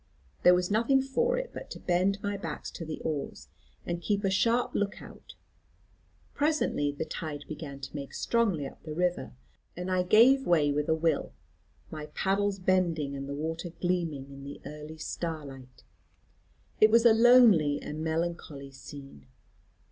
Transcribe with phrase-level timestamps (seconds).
[0.41, 3.49] There was nothing for it but to bend my back to the oars,
[3.85, 5.35] and keep a sharp look out.
[6.33, 9.33] Presently the flood began to make strongly up the river,
[9.77, 11.33] and I gave way with a will,
[11.91, 15.83] my paddles bending and the water gleaming in the early starlight.
[16.79, 19.27] It was a lonely and melancholy scene.